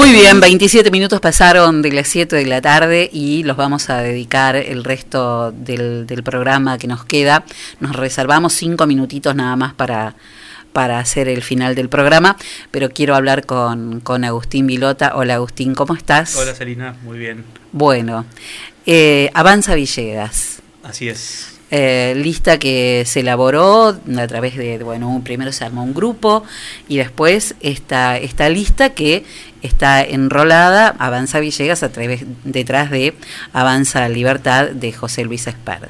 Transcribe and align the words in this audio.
Muy 0.00 0.12
bien, 0.12 0.40
27 0.40 0.90
minutos 0.90 1.20
pasaron 1.20 1.82
de 1.82 1.92
las 1.92 2.08
7 2.08 2.34
de 2.34 2.46
la 2.46 2.62
tarde 2.62 3.10
y 3.12 3.42
los 3.42 3.58
vamos 3.58 3.90
a 3.90 3.98
dedicar 3.98 4.56
el 4.56 4.82
resto 4.82 5.52
del, 5.52 6.06
programa 6.24 6.78
que 6.78 6.86
nos 6.86 7.04
queda. 7.04 7.44
Nos 7.80 7.94
reservamos 7.94 8.54
cinco 8.54 8.86
minutitos 8.86 9.36
nada 9.36 9.56
más 9.56 9.74
para, 9.74 10.16
para 10.72 11.00
hacer 11.00 11.28
el 11.28 11.42
final 11.42 11.74
del 11.74 11.90
programa, 11.90 12.38
pero 12.70 12.88
quiero 12.88 13.14
hablar 13.14 13.44
con, 13.44 14.00
con 14.00 14.24
Agustín 14.24 14.66
Vilota. 14.66 15.12
Hola 15.16 15.34
Agustín, 15.34 15.74
¿cómo 15.74 15.94
estás? 15.94 16.34
Hola 16.34 16.54
Salina, 16.54 16.96
muy 17.02 17.18
bien. 17.18 17.44
Bueno, 17.70 18.24
eh, 18.86 19.30
Avanza 19.34 19.74
Villegas. 19.74 20.62
Así 20.82 21.10
es. 21.10 21.60
Eh, 21.72 22.14
lista 22.16 22.58
que 22.58 23.04
se 23.06 23.20
elaboró 23.20 23.90
a 23.90 24.26
través 24.26 24.56
de, 24.56 24.78
bueno, 24.78 25.20
primero 25.22 25.52
se 25.52 25.64
armó 25.64 25.84
un 25.84 25.94
grupo 25.94 26.42
y 26.88 26.96
después 26.96 27.54
esta, 27.60 28.18
esta 28.18 28.48
lista 28.48 28.90
que 28.90 29.24
está 29.62 30.02
enrolada, 30.02 30.94
Avanza 30.98 31.40
Villegas, 31.40 31.82
a 31.82 31.90
través, 31.90 32.24
detrás 32.44 32.90
de 32.90 33.14
Avanza 33.52 34.08
Libertad 34.08 34.70
de 34.70 34.92
José 34.92 35.24
Luis 35.24 35.46
Esper. 35.46 35.88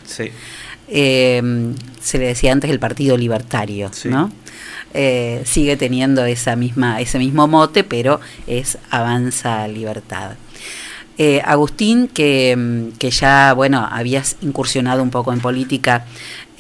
Eh, 0.88 1.73
se 2.01 2.19
le 2.19 2.27
decía 2.27 2.52
antes 2.52 2.70
el 2.70 2.80
Partido 2.80 3.16
Libertario, 3.16 3.91
¿no? 4.05 4.33
Eh, 4.93 5.43
sigue 5.45 5.77
teniendo 5.77 6.24
esa 6.24 6.56
misma, 6.56 7.01
ese 7.01 7.19
mismo 7.19 7.46
mote, 7.46 7.84
pero 7.84 8.20
es 8.46 8.79
Avanza 8.91 9.69
Libertad. 9.69 10.32
Eh, 11.16 11.43
Agustín, 11.45 12.09
que, 12.09 12.91
que, 12.98 13.10
ya, 13.10 13.52
bueno, 13.52 13.87
habías 13.91 14.37
incursionado 14.41 15.02
un 15.02 15.10
poco 15.10 15.32
en 15.32 15.41
política 15.41 16.07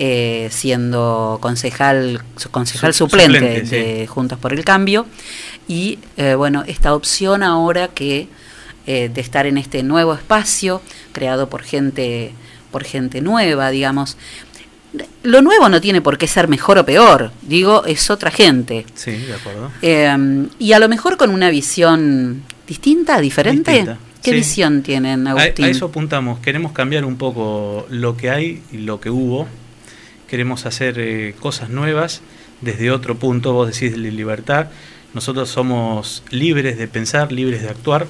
eh, 0.02 0.48
siendo 0.50 1.36
concejal, 1.42 2.22
concejal 2.50 2.94
suplente, 2.94 3.60
de 3.60 4.06
Juntos 4.06 4.38
por 4.38 4.54
el 4.54 4.64
Cambio, 4.64 5.06
y 5.68 5.98
eh, 6.16 6.34
bueno, 6.34 6.64
esta 6.66 6.94
opción 6.94 7.42
ahora 7.42 7.88
que 7.88 8.28
de 8.86 9.20
estar 9.20 9.46
en 9.46 9.56
este 9.56 9.84
nuevo 9.84 10.14
espacio 10.14 10.82
creado 11.12 11.48
por 11.48 11.62
gente, 11.62 12.32
por 12.72 12.82
gente 12.82 13.20
nueva, 13.20 13.70
digamos, 13.70 14.16
lo 15.22 15.42
nuevo 15.42 15.68
no 15.68 15.80
tiene 15.80 16.00
por 16.00 16.18
qué 16.18 16.26
ser 16.26 16.48
mejor 16.48 16.78
o 16.78 16.84
peor, 16.84 17.30
digo, 17.42 17.84
es 17.84 18.10
otra 18.10 18.32
gente. 18.32 18.84
Sí, 18.94 19.12
de 19.12 19.34
acuerdo. 19.34 19.70
y 20.58 20.72
a 20.72 20.78
lo 20.80 20.88
mejor 20.88 21.16
con 21.16 21.30
una 21.30 21.50
visión 21.50 22.42
distinta, 22.66 23.20
diferente. 23.20 23.96
¿Qué 24.22 24.32
visión 24.32 24.82
tienen, 24.82 25.26
Agustín? 25.26 25.64
A, 25.64 25.68
eso 25.68 25.86
apuntamos. 25.86 26.40
Queremos 26.40 26.72
cambiar 26.72 27.04
un 27.04 27.16
poco 27.16 27.86
lo 27.90 28.16
que 28.16 28.30
hay 28.30 28.62
y 28.72 28.78
lo 28.78 29.00
que 29.00 29.10
hubo. 29.10 29.46
Queremos 30.30 30.64
hacer 30.64 30.98
eh, 30.98 31.34
cosas 31.40 31.70
nuevas 31.70 32.22
desde 32.60 32.90
otro 32.90 33.16
punto. 33.16 33.52
Vos 33.52 33.72
decís 33.72 33.92
de 33.92 34.10
libertad. 34.10 34.68
Nosotros 35.12 35.48
somos 35.48 36.22
libres 36.30 36.78
de 36.78 36.86
pensar, 36.86 37.32
libres 37.32 37.62
de 37.62 37.68
actuar 37.68 38.06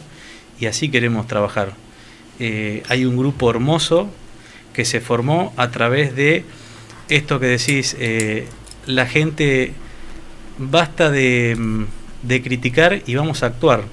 y 0.58 0.66
así 0.66 0.90
queremos 0.90 1.26
trabajar. 1.26 1.72
Eh, 2.38 2.82
hay 2.88 3.06
un 3.06 3.16
grupo 3.16 3.50
hermoso 3.50 4.10
que 4.74 4.84
se 4.84 5.00
formó 5.00 5.54
a 5.56 5.70
través 5.70 6.14
de 6.14 6.44
esto 7.08 7.40
que 7.40 7.46
decís, 7.46 7.96
eh, 7.98 8.46
la 8.86 9.06
gente 9.06 9.72
basta 10.58 11.10
de, 11.10 11.56
mm, 11.58 11.84
de, 12.22 12.42
criticar 12.42 13.02
y 13.06 13.14
vamos 13.14 13.42
a 13.42 13.46
actuar 13.46 13.84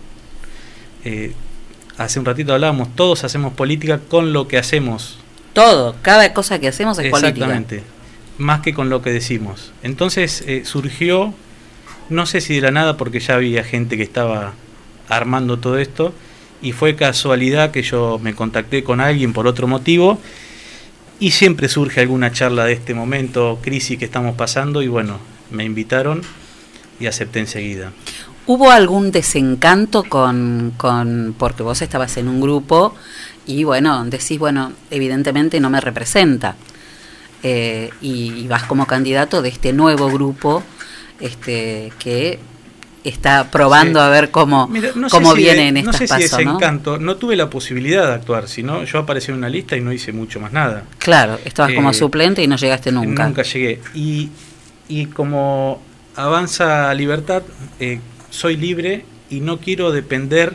hace 1.98 2.20
un 2.20 2.26
ratito 2.26 2.54
hablábamos, 2.54 2.96
todos 2.96 3.24
hacemos 3.24 3.54
política 3.54 4.00
con 4.00 4.34
lo 4.34 4.48
que 4.48 4.58
hacemos. 4.58 5.18
Todo, 5.54 5.96
cada 6.02 6.34
cosa 6.34 6.60
que 6.60 6.68
hacemos 6.68 7.00
es 7.00 7.10
política. 7.10 7.30
Exactamente, 7.30 7.84
más 8.38 8.62
que 8.62 8.74
con 8.74 8.90
lo 8.90 9.02
que 9.02 9.12
decimos. 9.12 9.72
Entonces 9.84 10.44
eh, 10.48 10.64
surgió, 10.66 11.34
no 12.10 12.26
sé 12.26 12.42
si 12.42 12.56
de 12.56 12.62
la 12.62 12.72
nada, 12.72 12.98
porque 12.98 13.20
ya 13.20 13.36
había 13.36 13.64
gente 13.64 13.98
que 13.98 14.04
estaba 14.04 14.54
armando 15.10 15.58
todo 15.58 15.78
esto, 15.78 16.14
y 16.62 16.72
fue 16.72 16.96
casualidad 16.96 17.72
que 17.72 17.84
yo 17.84 18.20
me 18.20 18.34
contacté 18.34 18.84
con 18.84 19.00
alguien 19.00 19.34
por 19.34 19.48
otro 19.48 19.68
motivo, 19.68 20.20
y 21.20 21.32
siempre 21.32 21.68
surge 21.68 22.02
alguna 22.02 22.32
charla 22.32 22.66
de 22.66 22.74
este 22.74 22.94
momento, 22.94 23.60
crisis 23.62 23.98
que 23.98 24.06
estamos 24.06 24.36
pasando, 24.36 24.82
y 24.82 24.88
bueno, 24.88 25.20
me 25.52 25.64
invitaron 25.64 26.22
y 27.00 27.08
acepté 27.08 27.40
enseguida. 27.40 27.92
¿Hubo 28.46 28.72
algún 28.72 29.12
desencanto 29.12 30.04
con, 30.04 30.74
con, 30.78 31.36
porque 31.38 31.64
vos 31.64 31.82
estabas 31.82 32.16
en 32.18 32.30
un 32.30 32.40
grupo 32.40 32.96
y 33.46 33.66
bueno, 33.66 34.06
decís, 34.06 34.40
bueno, 34.40 34.72
evidentemente 34.90 35.60
no 35.60 35.70
me 35.70 35.82
representa? 35.82 36.56
Eh, 37.44 37.92
y, 38.02 38.48
vas 38.48 38.64
como 38.64 38.88
candidato 38.88 39.42
de 39.42 39.50
este 39.50 39.72
nuevo 39.72 40.10
grupo 40.10 40.64
este, 41.20 41.94
que 42.00 42.40
está 43.04 43.52
probando 43.52 44.02
a 44.02 44.10
ver 44.10 44.32
cómo, 44.32 44.70
cómo 45.12 45.34
viene 45.34 45.70
en 45.70 45.78
esta 45.78 45.92
No 45.92 45.98
sé 45.98 46.08
si 46.08 46.22
desencanto, 46.24 46.98
¿no? 46.98 47.16
tuve 47.16 47.36
la 47.36 47.50
posibilidad 47.50 48.08
de 48.08 48.14
actuar, 48.14 48.48
sino 48.48 48.84
yo 48.84 49.00
aparecí 49.00 49.32
en 49.32 49.38
una 49.38 49.50
lista 49.50 49.78
y 49.78 49.82
no 49.82 49.94
hice 49.94 50.12
mucho 50.12 50.40
más 50.40 50.52
nada. 50.52 50.84
Claro, 50.98 51.40
estabas 51.46 51.74
como 51.74 51.92
eh, 51.92 51.94
suplente 51.94 52.42
y 52.44 52.48
no 52.48 52.58
llegaste 52.58 52.92
nunca. 52.92 53.26
Nunca 53.26 53.44
llegué. 53.44 53.82
Y, 53.94 54.30
y 54.88 55.06
como 55.06 55.82
avanza 56.16 56.94
Libertad, 56.94 57.44
eh, 57.80 58.00
soy 58.30 58.58
libre 58.58 59.06
y 59.30 59.40
no 59.40 59.60
quiero 59.60 59.92
depender 59.92 60.54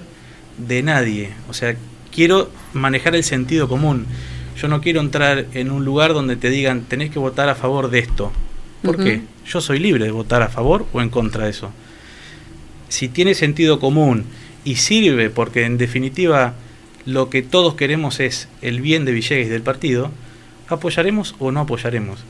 de 0.59 0.83
nadie. 0.83 1.31
O 1.49 1.55
sea, 1.55 1.77
quiero 2.13 2.51
manejar 2.73 3.15
el 3.15 3.25
sentido 3.25 3.69
común. 3.69 4.07
Yo 4.57 4.69
no 4.69 4.81
quiero 4.81 5.01
entrar 5.01 5.47
en 5.55 5.71
un 5.71 5.85
lugar 5.85 6.15
donde 6.15 6.37
te 6.37 6.51
digan 6.51 6.83
tenés 6.83 7.11
que 7.11 7.19
votar 7.19 7.49
a 7.49 7.55
favor 7.55 7.91
de 7.91 8.01
esto. 8.01 8.33
¿Por 8.83 9.03
qué? 9.03 9.23
Yo 9.47 9.61
soy 9.61 9.79
libre 9.79 10.05
de 10.05 10.11
votar 10.11 10.43
a 10.43 10.49
favor 10.49 10.87
o 10.93 11.01
en 11.01 11.09
contra 11.09 11.45
de 11.45 11.51
eso. 11.51 11.71
Si 12.89 13.09
tiene 13.09 13.35
sentido 13.35 13.79
común 13.79 14.25
y 14.65 14.77
sirve, 14.77 15.31
porque 15.31 15.65
en 15.65 15.79
definitiva 15.79 16.55
lo 17.07 17.31
que 17.31 17.43
todos 17.43 17.75
queremos 17.75 18.21
es 18.21 18.49
el 18.61 18.81
bien 18.81 19.05
de 19.05 19.13
Villegas 19.13 19.47
y 19.47 19.51
del 19.51 19.63
partido, 19.63 20.11
apoyaremos 20.69 21.35
o 21.39 21.53
no 21.53 21.61
apoyaremos. 21.61 22.21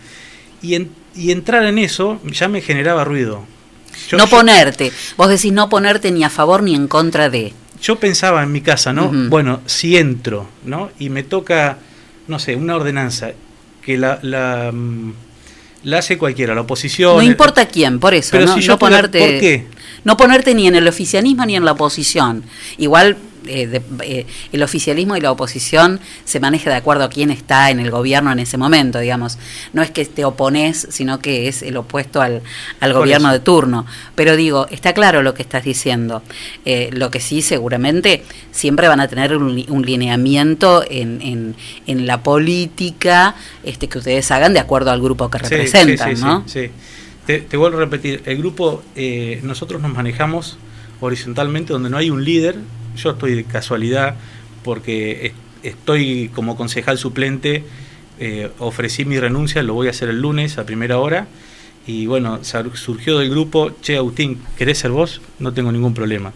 Y, 0.60 0.88
y 1.14 1.32
entrar 1.32 1.64
en 1.64 1.78
eso 1.78 2.20
ya 2.24 2.48
me 2.48 2.60
generaba 2.60 3.04
ruido 3.04 3.44
no 4.12 4.26
ponerte. 4.26 4.92
Vos 5.16 5.28
decís 5.28 5.52
no 5.52 5.68
ponerte 5.68 6.10
ni 6.10 6.24
a 6.24 6.30
favor 6.30 6.62
ni 6.62 6.74
en 6.74 6.88
contra 6.88 7.30
de. 7.30 7.52
Yo 7.80 7.96
pensaba 7.96 8.42
en 8.42 8.52
mi 8.52 8.60
casa, 8.60 8.92
¿no? 8.92 9.10
Bueno, 9.12 9.60
si 9.66 9.96
entro, 9.96 10.48
¿no? 10.64 10.90
Y 10.98 11.08
me 11.08 11.24
toca, 11.24 11.78
no 12.26 12.38
sé, 12.38 12.56
una 12.56 12.76
ordenanza 12.76 13.32
que 13.84 13.98
la, 13.98 14.18
la, 14.22 14.70
mm, 14.72 15.12
la 15.84 15.98
hace 15.98 16.18
cualquiera, 16.18 16.54
la 16.54 16.62
oposición. 16.62 17.16
No 17.16 17.22
importa 17.22 17.66
quién, 17.66 17.98
por 17.98 18.14
eso. 18.14 18.30
Pero 18.32 18.52
si 18.54 18.60
yo 18.60 18.78
ponerte, 18.78 19.18
¿Por 19.18 19.40
qué? 19.40 19.66
No 20.04 20.16
ponerte 20.16 20.54
ni 20.54 20.66
en 20.66 20.74
el 20.74 20.88
oficialismo 20.88 21.44
ni 21.46 21.56
en 21.56 21.64
la 21.64 21.72
oposición. 21.72 22.44
Igual 22.78 23.16
eh, 23.46 23.80
eh, 24.02 24.26
el 24.52 24.62
oficialismo 24.62 25.16
y 25.16 25.20
la 25.20 25.32
oposición 25.32 26.00
se 26.24 26.40
maneja 26.40 26.70
de 26.70 26.76
acuerdo 26.76 27.04
a 27.04 27.08
quién 27.08 27.30
está 27.30 27.70
en 27.70 27.80
el 27.80 27.90
gobierno 27.90 28.32
en 28.32 28.38
ese 28.38 28.56
momento, 28.56 28.98
digamos. 28.98 29.38
No 29.72 29.82
es 29.82 29.90
que 29.90 30.04
te 30.04 30.24
opones, 30.24 30.86
sino 30.90 31.18
que 31.18 31.48
es 31.48 31.62
el 31.62 31.76
opuesto 31.76 32.20
al, 32.20 32.42
al 32.80 32.92
gobierno 32.92 33.32
de 33.32 33.40
turno. 33.40 33.86
Pero 34.14 34.36
digo, 34.36 34.66
está 34.70 34.92
claro 34.92 35.22
lo 35.22 35.34
que 35.34 35.42
estás 35.42 35.64
diciendo. 35.64 36.22
Eh, 36.64 36.90
lo 36.92 37.10
que 37.10 37.20
sí, 37.20 37.42
seguramente, 37.42 38.22
siempre 38.50 38.88
van 38.88 39.00
a 39.00 39.08
tener 39.08 39.36
un, 39.36 39.82
lineamiento 39.82 40.84
en, 40.88 41.20
en, 41.22 41.56
en, 41.86 42.06
la 42.06 42.22
política 42.22 43.34
este, 43.64 43.88
que 43.88 43.98
ustedes 43.98 44.30
hagan 44.30 44.54
de 44.54 44.60
acuerdo 44.60 44.90
al 44.90 45.00
grupo 45.00 45.28
que 45.30 45.38
representan, 45.38 46.20
¿no? 46.20 46.44
Sí, 46.46 46.70
te, 47.26 47.40
te, 47.40 47.56
vuelvo 47.56 47.78
a 47.78 47.80
repetir, 47.80 48.22
el 48.26 48.38
grupo, 48.38 48.82
nosotros 49.42 49.82
nos 49.82 49.92
manejamos 49.92 50.58
horizontalmente 51.00 51.72
donde 51.72 51.90
no 51.90 51.96
hay 51.96 52.10
un 52.10 52.24
líder 52.24 52.56
yo 52.96 53.10
estoy 53.10 53.34
de 53.34 53.44
casualidad 53.44 54.16
porque 54.62 55.32
estoy 55.62 56.30
como 56.34 56.56
concejal 56.56 56.98
suplente, 56.98 57.64
eh, 58.18 58.50
ofrecí 58.58 59.04
mi 59.04 59.18
renuncia, 59.18 59.62
lo 59.62 59.74
voy 59.74 59.88
a 59.88 59.90
hacer 59.90 60.08
el 60.08 60.20
lunes 60.20 60.58
a 60.58 60.66
primera 60.66 60.98
hora. 60.98 61.26
Y 61.86 62.06
bueno, 62.06 62.40
surgió 62.44 63.18
del 63.18 63.30
grupo, 63.30 63.72
che 63.80 63.96
Agustín, 63.96 64.38
¿querés 64.56 64.78
ser 64.78 64.92
vos? 64.92 65.20
No 65.40 65.52
tengo 65.52 65.72
ningún 65.72 65.94
problema. 65.94 66.32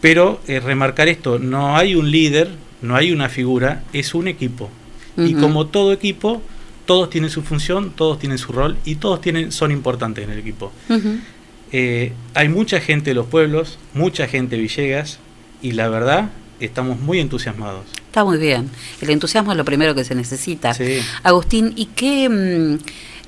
Pero 0.00 0.40
eh, 0.48 0.58
remarcar 0.58 1.08
esto, 1.08 1.38
no 1.38 1.76
hay 1.76 1.94
un 1.94 2.10
líder, 2.10 2.50
no 2.82 2.96
hay 2.96 3.12
una 3.12 3.28
figura, 3.28 3.84
es 3.92 4.14
un 4.14 4.26
equipo. 4.28 4.70
Y 5.16 5.34
como 5.34 5.66
todo 5.66 5.92
equipo, 5.92 6.40
todos 6.86 7.10
tienen 7.10 7.28
su 7.28 7.42
función, 7.42 7.92
todos 7.94 8.18
tienen 8.18 8.38
su 8.38 8.52
rol 8.52 8.78
y 8.86 8.94
todos 8.94 9.20
tienen, 9.20 9.52
son 9.52 9.70
importantes 9.70 10.24
en 10.24 10.30
el 10.30 10.38
equipo. 10.38 10.72
Eh, 11.72 12.12
hay 12.34 12.48
mucha 12.48 12.80
gente 12.80 13.10
de 13.10 13.14
los 13.14 13.26
pueblos, 13.26 13.78
mucha 13.92 14.26
gente 14.26 14.56
de 14.56 14.62
Villegas, 14.62 15.18
y 15.62 15.72
la 15.72 15.88
verdad 15.88 16.30
estamos 16.60 17.00
muy 17.00 17.20
entusiasmados. 17.20 17.86
Está 18.06 18.24
muy 18.24 18.38
bien. 18.38 18.70
El 19.00 19.10
entusiasmo 19.10 19.52
es 19.52 19.58
lo 19.58 19.64
primero 19.64 19.94
que 19.94 20.04
se 20.04 20.14
necesita. 20.14 20.72
Agustín, 21.22 21.72
¿y 21.76 21.86
qué, 21.86 22.28
mm, 22.28 22.78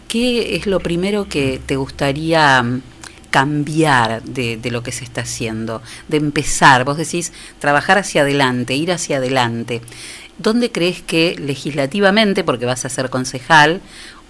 qué 0.08 0.56
es 0.56 0.66
lo 0.66 0.80
primero 0.80 1.28
que 1.28 1.60
te 1.64 1.76
gustaría 1.76 2.62
mm, 2.62 2.82
cambiar 3.30 4.22
de, 4.22 4.56
de, 4.58 4.70
lo 4.70 4.82
que 4.82 4.92
se 4.92 5.04
está 5.04 5.22
haciendo? 5.22 5.82
De 6.08 6.18
empezar, 6.18 6.84
vos 6.84 6.98
decís, 6.98 7.32
trabajar 7.58 7.98
hacia 7.98 8.22
adelante, 8.22 8.74
ir 8.74 8.92
hacia 8.92 9.16
adelante. 9.18 9.80
¿Dónde 10.38 10.72
crees 10.72 11.02
que 11.02 11.36
legislativamente, 11.38 12.42
porque 12.44 12.66
vas 12.66 12.84
a 12.84 12.88
ser 12.88 13.08
concejal, 13.10 13.80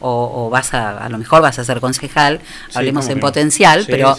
o, 0.04 0.50
vas 0.50 0.74
a, 0.74 0.98
a 0.98 1.08
lo 1.08 1.18
mejor 1.18 1.42
vas 1.42 1.58
a 1.58 1.64
ser 1.64 1.80
concejal, 1.80 2.40
hablemos 2.74 3.08
en 3.08 3.20
potencial, 3.20 3.84
pero 3.86 4.16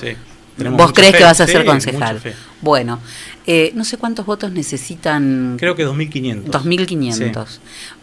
Tenemos 0.58 0.78
¿Vos 0.78 0.94
crees 0.94 1.12
fe, 1.14 1.18
que 1.20 1.24
vas 1.24 1.42
a 1.42 1.46
sí, 1.48 1.52
ser 1.54 1.66
concejal? 1.66 2.22
Bueno, 2.62 3.00
eh, 3.48 3.72
no 3.76 3.84
sé 3.84 3.98
cuántos 3.98 4.26
votos 4.26 4.52
necesitan. 4.52 5.58
Creo 5.60 5.76
que 5.76 5.86
2.500. 5.88 6.44
2.500. 6.46 7.46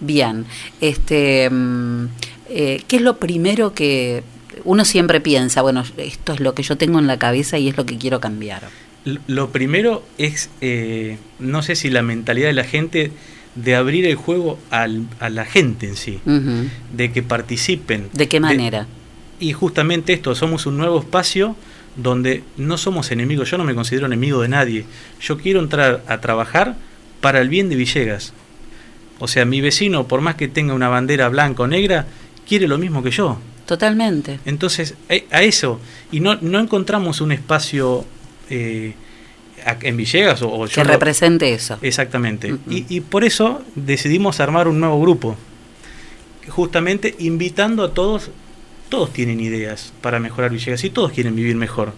Bien. 0.01 0.45
Este, 0.81 1.49
mm, 1.51 2.05
eh, 2.49 2.83
¿Qué 2.89 2.97
es 2.97 3.03
lo 3.03 3.19
primero 3.19 3.73
que 3.75 4.23
uno 4.65 4.85
siempre 4.85 5.21
piensa? 5.21 5.63
Bueno, 5.63 5.85
esto 5.97 6.33
es 6.33 6.41
lo 6.41 6.55
que 6.55 6.63
yo 6.63 6.77
tengo 6.77 6.99
en 6.99 7.07
la 7.07 7.19
cabeza 7.19 7.59
y 7.59 7.69
es 7.69 7.77
lo 7.77 7.87
que 7.87 7.97
quiero 7.99 8.21
cambiar. 8.21 8.63
Lo 9.27 9.51
primero 9.51 10.05
es, 10.19 10.51
eh, 10.61 11.17
no 11.39 11.63
sé 11.63 11.75
si 11.77 11.89
la 11.89 12.03
mentalidad 12.03 12.49
de 12.49 12.53
la 12.53 12.65
gente 12.65 13.13
de 13.55 13.75
abrir 13.75 14.05
el 14.07 14.15
juego 14.17 14.59
al- 14.71 15.07
a 15.21 15.31
la 15.31 15.45
gente 15.45 15.89
en 15.89 15.97
sí, 15.97 16.21
de 16.93 17.11
que 17.13 17.23
participen. 17.23 18.09
¿De 18.13 18.29
qué 18.29 18.41
manera? 18.41 18.87
y 19.43 19.55
justamente 19.55 20.13
esto, 20.13 20.35
somos 20.35 20.67
un 20.67 20.77
nuevo 20.77 20.99
espacio 20.99 21.57
donde 21.97 22.43
no 22.57 22.79
somos 22.79 23.11
enemigos, 23.11 23.51
yo 23.51 23.59
no 23.59 23.65
me 23.65 23.75
considero 23.75 24.07
enemigo 24.07 24.41
de 24.43 24.49
nadie, 24.49 24.85
yo 25.21 25.39
quiero 25.39 25.61
entrar 25.61 26.03
a 26.07 26.21
trabajar 26.21 26.77
para 27.21 27.41
el 27.41 27.49
bien 27.49 27.69
de 27.69 27.77
Villegas. 27.77 28.33
O 29.19 29.29
sea, 29.29 29.45
mi 29.45 29.61
vecino, 29.61 30.07
por 30.09 30.21
más 30.23 30.37
que 30.37 30.49
tenga 30.49 30.73
una 30.73 30.89
bandera 30.89 31.29
blanca 31.29 31.63
o 31.65 31.67
negra, 31.67 32.07
quiere 32.49 32.67
lo 32.69 32.79
mismo 32.79 33.03
que 33.03 33.11
yo. 33.11 33.39
Totalmente. 33.67 34.41
Entonces, 34.47 34.95
a 35.31 35.43
eso, 35.43 35.79
y 36.11 36.21
no, 36.21 36.37
no 36.41 36.59
encontramos 36.59 37.21
un 37.21 37.33
espacio 37.33 38.05
eh, 38.49 38.95
en 39.83 39.97
Villegas 39.97 40.41
o, 40.43 40.51
o 40.51 40.67
yo 40.67 40.75
Que 40.75 40.85
lo- 40.85 40.93
represente 40.93 41.53
eso. 41.53 41.79
Exactamente. 41.83 42.53
Ujú. 42.55 42.63
y, 42.71 42.87
y 42.89 43.01
por 43.01 43.25
eso 43.25 43.63
decidimos 43.75 44.41
armar 44.41 44.67
un 44.69 44.81
nuevo 44.81 44.99
grupo. 45.01 45.37
Justamente 46.49 47.15
invitando 47.19 47.85
a 47.85 47.93
todos, 47.95 48.31
todos 48.91 49.13
tienen 49.13 49.41
ideas 49.41 49.93
para 50.03 50.19
mejorar 50.21 50.51
Villegas 50.51 50.85
y 50.85 50.91
todos 50.91 51.13
quieren 51.13 51.35
vivir 51.35 51.57
mejor. 51.57 51.95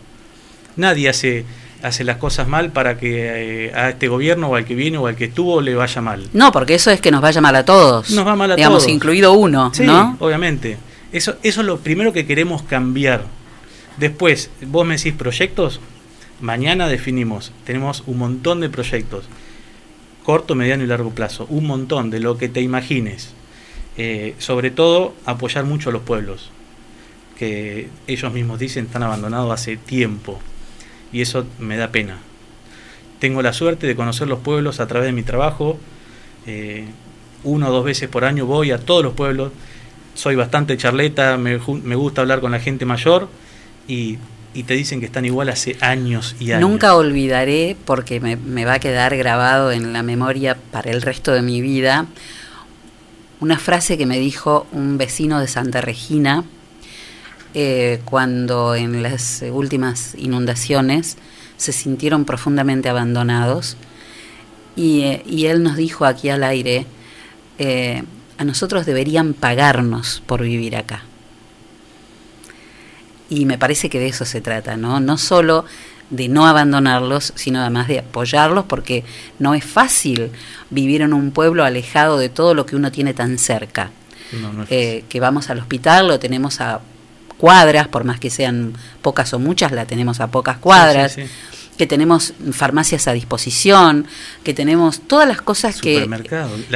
Nadie 0.77 1.09
hace, 1.09 1.45
hace 1.83 2.05
las 2.05 2.19
cosas 2.19 2.47
mal 2.47 2.71
para 2.71 2.97
que 2.99 3.67
eh, 3.67 3.73
a 3.75 3.91
este 3.91 4.07
gobierno 4.09 4.49
o 4.49 4.55
al 4.55 4.65
que 4.65 4.75
viene 4.77 4.99
o 4.99 5.07
al 5.09 5.17
que 5.17 5.25
estuvo 5.25 5.61
le 5.61 5.75
vaya 5.75 6.01
mal. 6.01 6.29
No, 6.33 6.53
porque 6.53 6.75
eso 6.77 6.91
es 6.93 7.01
que 7.01 7.11
nos 7.11 7.21
vaya 7.21 7.41
mal 7.41 7.57
a 7.57 7.65
todos. 7.65 8.11
Nos 8.11 8.27
va 8.27 8.37
mal 8.37 8.53
a 8.53 8.57
digamos, 8.57 8.85
todos. 8.85 8.93
incluido 8.95 9.33
uno, 9.33 9.73
Sí, 9.75 9.83
¿no? 9.85 10.17
obviamente. 10.21 10.79
Eso, 11.13 11.35
eso 11.43 11.61
es 11.61 11.67
lo 11.67 11.79
primero 11.81 12.13
que 12.13 12.25
queremos 12.27 12.63
cambiar. 12.63 13.25
Después, 13.99 14.51
vos 14.67 14.87
me 14.87 14.97
decís 14.97 15.13
proyectos, 15.13 15.81
mañana 16.41 16.89
definimos, 16.89 17.53
tenemos 17.65 18.03
un 18.07 18.17
montón 18.19 18.61
de 18.61 18.71
proyectos, 18.71 19.27
corto, 20.25 20.55
mediano 20.55 20.85
y 20.85 20.87
largo 20.87 21.11
plazo, 21.11 21.47
un 21.51 21.67
montón 21.67 22.09
de 22.11 22.21
lo 22.21 22.39
que 22.39 22.49
te 22.49 22.61
imagines. 22.63 23.31
Eh, 23.99 24.35
sobre 24.39 24.71
todo, 24.71 25.15
apoyar 25.27 25.65
mucho 25.65 25.91
a 25.91 25.93
los 25.93 26.01
pueblos, 26.03 26.51
que 27.43 27.89
ellos 28.07 28.33
mismos 28.33 28.61
dicen 28.61 28.85
están 28.85 29.03
abandonados 29.03 29.51
hace 29.51 29.77
tiempo, 29.77 30.39
y 31.13 31.23
eso 31.23 31.45
me 31.59 31.77
da 31.77 31.91
pena. 31.91 32.19
Tengo 33.19 33.43
la 33.43 33.53
suerte 33.53 33.89
de 33.89 33.97
conocer 33.97 34.29
los 34.29 34.39
pueblos 34.39 34.79
a 34.79 34.87
través 34.87 35.09
de 35.09 35.13
mi 35.13 35.25
trabajo, 35.25 35.77
eh, 36.47 36.85
una 37.43 37.69
o 37.69 37.73
dos 37.73 37.85
veces 37.85 38.09
por 38.09 38.25
año 38.25 38.47
voy 38.47 38.71
a 38.71 38.79
todos 38.79 39.03
los 39.03 39.15
pueblos, 39.15 39.51
soy 40.15 40.37
bastante 40.37 40.77
charleta, 40.77 41.37
me, 41.37 41.57
gusta 41.57 42.21
hablar 42.21 42.39
con 42.39 42.53
la 42.53 42.61
gente 42.61 42.85
mayor 42.85 43.29
y, 43.89 44.21
te 44.65 44.75
dicen 44.75 45.01
que 45.01 45.07
están 45.07 45.25
igual 45.25 45.49
hace 45.49 45.77
años 45.81 46.37
y 46.39 46.53
años. 46.53 46.71
Nunca 46.71 46.95
olvidaré, 46.95 47.77
porque 47.85 48.21
me 48.21 48.65
va 48.65 48.75
a 48.75 48.79
quedar 48.79 49.17
grabado 49.17 49.73
en 49.73 49.93
la 49.93 50.05
memoria 50.05 50.57
para 50.71 50.93
el 50.93 51.03
resto 51.03 51.33
de 51.33 51.43
mi 51.43 51.61
vida, 51.61 52.07
una 53.41 53.59
frase 53.59 53.99
que 53.99 54.07
me 54.07 54.21
dijo 54.21 54.69
un 54.71 54.97
vecino 54.97 55.41
de 55.41 55.49
Santa 55.49 55.81
Regina 55.81 56.45
eh, 57.55 58.01
cuando 58.05 58.75
en 58.75 59.03
las 59.03 59.43
últimas 59.51 60.15
inundaciones 60.17 61.17
se 61.57 61.73
sintieron 61.73 62.25
profundamente 62.25 62.89
abandonados. 62.89 63.77
Y, 64.75 65.03
eh, 65.03 65.23
y 65.27 65.47
él 65.47 65.63
nos 65.63 65.77
dijo 65.77 66.05
aquí 66.07 66.29
al 66.31 66.45
aire, 66.45 66.87
eh, 67.59 68.03
a 68.39 68.45
nosotros 68.45 68.87
deberían 68.87 69.35
pagarnos 69.35 70.23
por 70.27 70.43
vivir 70.43 70.77
acá. 70.77 71.03
Y 73.29 73.45
me 73.47 73.59
parece 73.59 73.89
que 73.89 73.99
de 73.99 74.09
eso 74.09 74.25
se 74.25 74.41
trata, 74.41 74.77
¿no? 74.77 75.01
No 75.01 75.17
solo 75.19 75.65
de 76.11 76.29
no 76.29 76.47
abandonarlos, 76.47 77.33
sino 77.37 77.61
además 77.61 77.89
de 77.89 78.01
apoyarlos, 78.01 78.67
porque 78.67 79.05
no 79.39 79.55
es 79.55 79.65
fácil 79.65 80.31
vivir 80.69 81.01
en 81.01 81.15
un 81.15 81.31
pueblo 81.31 81.65
alejado 81.65 82.19
de 82.19 82.29
todo 82.29 82.55
lo 82.55 82.67
que 82.67 82.77
uno 82.77 82.91
tiene 82.93 83.15
tan 83.15 83.39
cerca. 83.39 83.91
No, 84.41 84.53
no 84.53 84.63
es 84.65 84.69
Eh, 84.71 85.05
que 85.09 85.21
vamos 85.21 85.49
al 85.49 85.59
hospital, 85.59 86.09
lo 86.09 86.19
tenemos 86.19 86.61
a 86.61 86.81
cuadras, 87.43 87.89
por 87.89 88.05
más 88.05 88.21
que 88.21 88.31
sean 88.31 88.73
pocas 89.03 89.35
o 89.35 89.41
muchas, 89.41 89.73
la 89.73 89.85
tenemos 89.85 90.21
a 90.21 90.29
pocas 90.29 90.59
cuadras, 90.59 91.15
Sí, 91.15 91.23
sí, 91.23 91.27
sí. 91.27 91.73
que 91.77 91.89
tenemos 91.89 92.35
farmacias 92.53 93.09
a 93.09 93.13
disposición, 93.13 94.07
que 94.45 94.55
tenemos 94.55 95.01
todas 95.09 95.27
las 95.27 95.43
cosas 95.43 95.81
que 95.81 96.05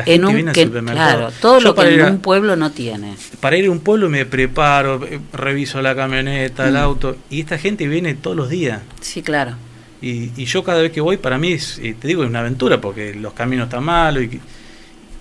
en 0.06 0.24
un 0.24 0.34
viene 0.34 0.50
al 0.50 0.54
que- 0.56 0.64
supermercado. 0.64 1.18
claro, 1.18 1.32
todo 1.40 1.58
Yo 1.60 1.68
lo 1.68 1.74
que 1.76 1.94
en 1.94 2.00
a- 2.00 2.10
un 2.10 2.18
pueblo 2.18 2.56
no 2.56 2.72
tiene. 2.72 3.14
Para 3.40 3.56
ir 3.56 3.66
a 3.66 3.70
un 3.70 3.78
pueblo 3.78 4.08
me 4.08 4.26
preparo, 4.26 5.06
eh, 5.06 5.20
reviso 5.32 5.80
la 5.80 5.94
camioneta, 5.94 6.66
el 6.66 6.74
Mm. 6.74 6.78
auto, 6.78 7.16
y 7.30 7.40
esta 7.42 7.58
gente 7.58 7.86
viene 7.86 8.14
todos 8.16 8.36
los 8.36 8.48
días. 8.48 8.80
Sí, 9.00 9.22
claro. 9.22 9.54
Y, 10.02 10.32
y 10.36 10.46
yo 10.46 10.64
cada 10.64 10.82
vez 10.82 10.90
que 10.90 11.00
voy, 11.00 11.16
para 11.16 11.38
mí, 11.38 11.52
es, 11.52 11.78
eh, 11.78 11.94
te 11.96 12.08
digo, 12.08 12.24
es 12.24 12.28
una 12.28 12.40
aventura, 12.40 12.80
porque 12.80 13.14
los 13.14 13.34
caminos 13.34 13.66
están 13.68 13.84
malos. 13.84 14.24
Y, 14.24 14.40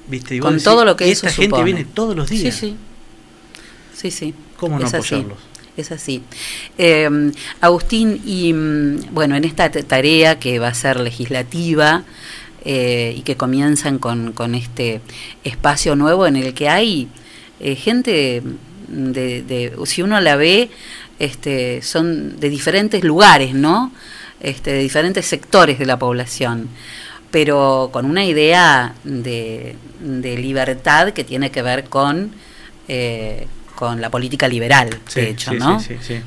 ¿viste? 0.07 0.36
Y 0.38 0.39
Con 0.39 0.53
decís, 0.53 0.63
todo 0.63 0.83
lo 0.86 0.95
que 0.97 1.07
y 1.07 1.12
eso 1.12 1.27
esta 1.27 1.39
gente 1.39 1.63
viene 1.63 1.86
todos 1.86 2.15
los 2.15 2.27
días. 2.30 2.56
Sí, 2.56 2.69
sí. 2.69 2.75
Sí, 3.94 4.09
sí. 4.12 4.33
¿Cómo 4.57 4.80
no 4.80 4.86
Es 4.86 4.94
así. 4.94 5.16
apoyarlos? 5.16 5.40
Es 5.78 5.92
así. 5.92 6.24
Eh, 6.78 7.10
Agustín, 7.60 8.22
y 8.25 8.54
mm, 8.54 9.13
bueno, 9.13 9.36
en 9.36 9.44
esta 9.44 9.69
tarea 9.69 10.40
que 10.40 10.57
va 10.60 10.69
a 10.69 10.74
ser 10.74 11.00
legislativa 11.00 12.04
eh, 12.63 13.13
y 13.18 13.22
que 13.22 13.36
comienzan 13.36 14.00
con, 14.00 14.31
con 14.31 14.56
este 14.56 15.02
espacio 15.44 15.96
nuevo 15.96 16.25
en 16.28 16.38
el 16.38 16.54
que 16.54 16.69
hay 16.69 17.10
eh, 17.60 17.75
gente 17.75 18.42
de, 18.88 19.42
de- 19.44 19.74
si 19.86 20.02
uno 20.02 20.19
la 20.22 20.36
ve, 20.38 20.69
este, 21.19 21.81
son 21.81 22.40
de 22.40 22.50
diferentes 22.50 23.04
lugares, 23.04 23.54
¿no? 23.54 23.92
Este, 24.40 24.72
de 24.74 24.80
diferentes 24.80 25.25
sectores 25.25 25.78
de 25.80 25.86
la 25.86 25.98
población, 26.00 26.68
pero 27.31 27.90
con 27.92 28.06
una 28.06 28.24
idea 28.25 28.94
de, 29.04 29.75
de 30.02 30.38
libertad 30.38 31.12
que 31.13 31.24
tiene 31.24 31.52
que 31.52 31.62
ver 31.62 31.86
con, 31.86 32.31
eh, 32.88 33.47
con 33.75 34.01
la 34.01 34.09
política 34.09 34.47
liberal, 34.47 34.89
Sí, 35.07 35.21
de 35.21 35.29
hecho, 35.29 35.51
sí, 35.51 35.57
¿no? 35.57 35.79
sí, 35.79 35.97
sí, 36.01 36.15
sí. 36.15 36.21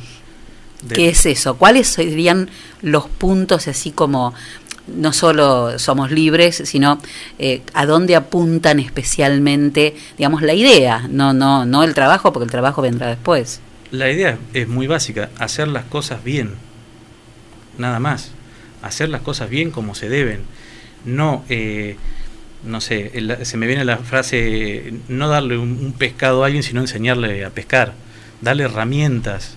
¿Qué 0.94 1.08
es 1.08 1.26
eso? 1.26 1.56
¿Cuáles 1.56 1.88
serían 1.88 2.48
los 2.82 3.08
puntos 3.08 3.66
así 3.66 3.90
como 3.90 4.32
no 4.94 5.12
solo 5.12 5.78
somos 5.78 6.10
libres, 6.10 6.62
sino 6.64 7.00
eh, 7.38 7.62
a 7.74 7.86
dónde 7.86 8.16
apuntan 8.16 8.80
especialmente, 8.80 9.94
digamos, 10.16 10.42
la 10.42 10.54
idea, 10.54 11.06
no, 11.10 11.32
no, 11.32 11.66
no 11.66 11.82
el 11.82 11.94
trabajo, 11.94 12.32
porque 12.32 12.44
el 12.44 12.50
trabajo 12.50 12.82
vendrá 12.82 13.08
después. 13.08 13.60
La 13.90 14.10
idea 14.10 14.38
es 14.54 14.68
muy 14.68 14.86
básica, 14.86 15.30
hacer 15.38 15.68
las 15.68 15.84
cosas 15.84 16.24
bien, 16.24 16.54
nada 17.76 17.98
más, 18.00 18.30
hacer 18.82 19.08
las 19.08 19.22
cosas 19.22 19.50
bien 19.50 19.70
como 19.70 19.94
se 19.94 20.08
deben, 20.08 20.40
no, 21.04 21.44
eh, 21.48 21.96
no 22.64 22.80
sé, 22.80 23.12
el- 23.14 23.44
se 23.46 23.56
me 23.56 23.66
viene 23.66 23.84
la 23.84 23.98
frase, 23.98 24.92
no 25.08 25.28
darle 25.28 25.56
un, 25.58 25.70
un 25.72 25.92
pescado 25.92 26.42
a 26.42 26.46
alguien, 26.46 26.62
sino 26.62 26.80
enseñarle 26.80 27.44
a 27.44 27.50
pescar, 27.50 27.94
darle 28.40 28.64
herramientas, 28.64 29.56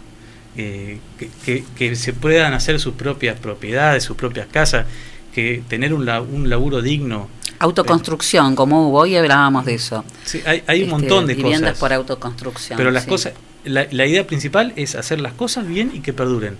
eh, 0.58 1.00
que, 1.18 1.30
que- 1.46 1.64
que 1.76 1.96
se 1.96 2.14
puedan 2.14 2.54
hacer 2.54 2.80
sus 2.80 2.94
propias 2.94 3.40
propiedades, 3.40 4.04
sus 4.04 4.18
propias 4.18 4.48
casas, 4.48 4.86
que 5.34 5.64
tener 5.68 5.94
un, 5.94 6.08
un 6.10 6.50
laburo 6.50 6.82
digno. 6.82 7.30
Autoconstrucción, 7.60 8.56
como 8.56 8.88
hubo, 8.90 9.00
hoy 9.00 9.16
hablábamos 9.16 9.66
de 9.66 9.76
eso. 9.76 10.04
Sí, 10.26 10.42
hay, 10.46 10.64
hay 10.68 10.80
un 10.84 10.90
Este, 10.90 10.92
montón 11.00 11.26
de 11.28 11.36
viviendas 11.36 11.72
cosas. 11.72 11.80
por 11.80 11.94
autoconstrucción. 11.94 12.78
Pero 12.78 12.92
las 12.92 13.04
sí. 13.04 13.10
cosas, 13.10 13.34
la, 13.64 13.88
la 13.92 14.06
idea 14.06 14.26
principal 14.28 14.74
es 14.76 14.96
hacer 14.96 15.22
las 15.22 15.34
cosas 15.34 15.68
bien 15.68 15.92
y 15.94 16.00
que 16.02 16.12
perduren. 16.12 16.58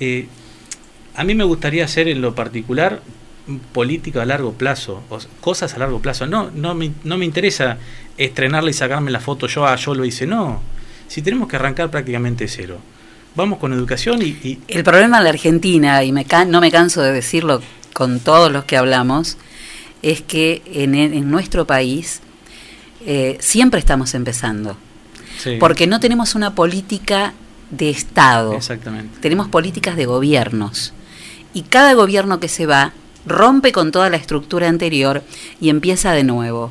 Eh, 0.00 0.26
a 1.14 1.24
mí 1.24 1.34
me 1.34 1.44
gustaría 1.44 1.84
hacer 1.84 2.08
en 2.08 2.22
lo 2.22 2.34
particular 2.34 3.02
política 3.72 4.22
a 4.22 4.24
largo 4.26 4.52
plazo, 4.52 5.02
o 5.10 5.18
cosas 5.40 5.74
a 5.74 5.78
largo 5.78 6.00
plazo. 6.00 6.26
No, 6.26 6.50
no 6.54 6.74
me, 6.74 6.92
no 7.04 7.18
me 7.18 7.24
interesa 7.24 7.78
estrenarla 8.18 8.70
y 8.70 8.74
sacarme 8.74 9.10
la 9.10 9.20
foto 9.20 9.46
yo, 9.46 9.66
ah, 9.66 9.76
yo 9.76 9.94
lo 9.94 10.04
hice. 10.04 10.26
No, 10.26 10.60
si 11.08 11.22
tenemos 11.22 11.48
que 11.48 11.56
arrancar 11.56 11.90
prácticamente 11.90 12.46
cero. 12.48 12.78
Vamos 13.34 13.58
con 13.58 13.72
educación 13.72 14.20
y, 14.22 14.26
y- 14.46 14.58
El 14.68 14.84
problema 14.84 15.18
de 15.18 15.24
la 15.24 15.30
Argentina, 15.30 16.04
y 16.04 16.12
me 16.12 16.24
can- 16.24 16.50
no 16.50 16.60
me 16.60 16.70
canso 16.70 17.00
de 17.02 17.12
decirlo 17.12 17.62
con 17.94 18.20
todos 18.20 18.52
los 18.52 18.64
que 18.64 18.76
hablamos, 18.76 19.38
es 20.02 20.20
que 20.20 20.62
en, 20.66 20.94
en 20.94 21.30
nuestro 21.30 21.66
país 21.66 22.20
eh, 23.06 23.38
siempre 23.40 23.80
estamos 23.80 24.14
empezando, 24.14 24.76
sí, 25.38 25.56
porque 25.58 25.86
no 25.86 25.98
tenemos 26.00 26.34
una 26.34 26.54
política 26.54 27.32
de 27.70 27.88
Estado, 27.90 28.52
exactamente. 28.54 29.18
tenemos 29.20 29.48
políticas 29.48 29.96
de 29.96 30.04
gobiernos, 30.06 30.92
y 31.54 31.62
cada 31.62 31.94
gobierno 31.94 32.38
que 32.40 32.48
se 32.48 32.66
va 32.66 32.92
rompe 33.26 33.72
con 33.72 33.92
toda 33.92 34.10
la 34.10 34.16
estructura 34.16 34.68
anterior 34.68 35.22
y 35.60 35.68
empieza 35.68 36.12
de 36.12 36.24
nuevo. 36.24 36.70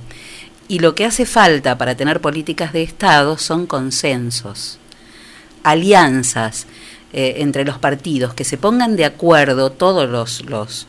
Y 0.67 0.79
lo 0.79 0.95
que 0.95 1.05
hace 1.05 1.25
falta 1.25 1.77
para 1.77 1.95
tener 1.95 2.21
políticas 2.21 2.73
de 2.73 2.83
Estado 2.83 3.37
son 3.37 3.67
consensos, 3.67 4.79
alianzas 5.63 6.65
eh, 7.13 7.35
entre 7.41 7.65
los 7.65 7.77
partidos, 7.77 8.33
que 8.33 8.45
se 8.45 8.57
pongan 8.57 8.95
de 8.95 9.03
acuerdo 9.03 9.69
todos 9.69 10.09
los, 10.09 10.45
los, 10.45 10.87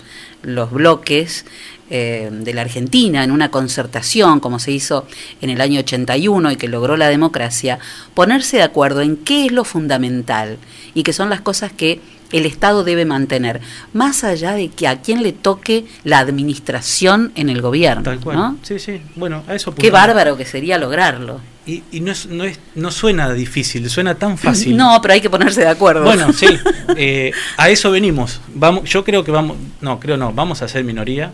bloques 0.71 1.45
eh, 1.91 2.31
de 2.31 2.55
la 2.55 2.61
Argentina 2.61 3.25
en 3.25 3.33
una 3.33 3.51
concertación, 3.51 4.39
como 4.39 4.61
se 4.61 4.71
hizo 4.71 5.05
en 5.41 5.51
el 5.51 5.61
año 5.61 5.81
81 5.81 6.53
y 6.53 6.57
que 6.57 6.69
logró 6.69 6.97
la 6.97 7.09
democracia, 7.09 7.81
ponerse 8.15 8.59
de 8.59 8.63
acuerdo 8.63 9.01
en 9.01 9.17
qué 9.17 9.47
es 9.47 9.53
lo 9.53 9.65
fundamental 9.65 10.59
y 10.95 11.03
que 11.03 11.13
son 11.13 11.29
las 11.29 11.41
cosas 11.41 11.73
que 11.73 12.01
el 12.33 12.47
Estado 12.47 12.85
debe 12.85 13.05
mantener, 13.05 13.61
más 13.93 14.25
allá 14.25 14.53
de 14.53 14.69
que 14.69 14.89
a 14.89 15.01
quién 15.01 15.23
le 15.23 15.33
toque 15.33 15.85
la 16.05 16.19
administración 16.19 17.33
en 17.35 17.49
el 17.49 17.63
gobierno. 17.63 18.03
Tal 18.03 18.21
cual. 18.21 18.57
Sí, 18.63 18.79
sí. 18.79 19.01
Bueno, 19.17 19.45
a 19.47 19.55
eso 19.55 19.75
Qué 19.75 19.91
bárbaro 19.91 20.37
que 20.37 20.45
sería 20.45 20.79
lograrlo. 20.79 21.41
Y, 21.65 21.85
y 21.93 22.01
no, 22.01 22.11
es, 22.11 22.27
no, 22.27 22.43
es, 22.43 22.59
no 22.75 22.91
suena 22.91 23.33
difícil, 23.33 23.89
suena 23.89 24.17
tan 24.17 24.37
fácil. 24.37 24.77
No, 24.83 24.99
pero 25.01 25.15
hay 25.15 25.21
que 25.21 25.31
ponerse 25.31 25.61
de 25.61 25.69
acuerdo. 25.69 26.05
Bueno, 26.05 26.33
sí. 26.33 26.47
Eh, 26.97 27.33
a 27.57 27.71
eso 27.71 27.91
venimos. 27.91 28.41
Vamos, 28.55 28.89
yo 28.89 29.05
creo 29.05 29.25
que 29.25 29.31
vamos, 29.31 29.57
no, 29.81 29.99
creo 29.99 30.17
no, 30.17 30.33
vamos 30.33 30.61
a 30.61 30.69
ser 30.69 30.85
minoría 30.85 31.33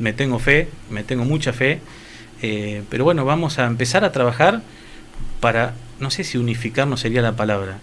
me 0.00 0.12
tengo 0.12 0.38
fe, 0.38 0.68
me 0.88 1.04
tengo 1.04 1.24
mucha 1.24 1.52
fe, 1.52 1.80
eh, 2.42 2.82
pero 2.88 3.04
bueno, 3.04 3.24
vamos 3.24 3.58
a 3.58 3.66
empezar 3.66 4.02
a 4.04 4.12
trabajar 4.12 4.62
para, 5.40 5.74
no 6.00 6.10
sé 6.10 6.24
si 6.24 6.38
unificar 6.38 6.88
no 6.88 6.96
sería 6.96 7.22
la 7.22 7.36
palabra, 7.36 7.78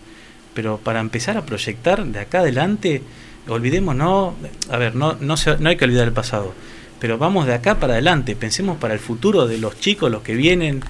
pero 0.57 0.79
para 0.79 1.01
empezar 1.01 1.37
a 1.37 1.45
proyectar 1.45 2.03
de 2.03 2.19
acá 2.19 2.39
adelante, 2.39 3.03
olvidemos, 3.47 3.95
no, 3.95 4.33
a 4.71 4.77
ver, 4.77 4.95
no, 4.95 5.13
no, 5.19 5.35
no 5.59 5.69
hay 5.69 5.77
que 5.77 5.85
olvidar 5.85 6.07
el 6.07 6.13
pasado, 6.13 6.51
pero 6.99 7.19
vamos 7.19 7.45
de 7.45 7.53
acá 7.53 7.79
para 7.79 7.93
adelante, 7.93 8.35
pensemos 8.35 8.77
para 8.77 8.95
el 8.95 8.99
futuro 8.99 9.45
de 9.45 9.59
los 9.59 9.79
chicos, 9.79 10.09
los 10.09 10.23
que 10.23 10.33
vienen, 10.33 10.81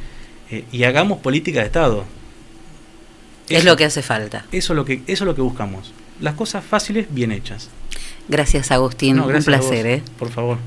eh, 0.52 0.64
y 0.72 0.86
hagamos 0.86 1.20
política 1.20 1.60
de 1.60 1.66
Estado. 1.66 2.06
es 3.50 3.66
lo 3.66 3.76
que 3.76 3.84
hace 3.84 4.02
falta. 4.02 4.46
Eso 4.54 4.72
es 4.72 4.78
lo 4.78 4.86
que, 4.86 5.02
eso 5.06 5.26
es 5.26 5.28
lo 5.28 5.36
que 5.36 5.42
buscamos. 5.42 5.94
Las 6.22 6.36
cosas 6.36 6.64
fáciles, 6.64 7.08
bien 7.10 7.34
hechas. 7.34 7.70
Gracias, 8.30 8.72
Agustín. 8.72 9.20
Un 9.20 9.44
placer. 9.44 9.86
¿eh? 9.86 10.02
Por 10.18 10.30
favor. 10.30 10.60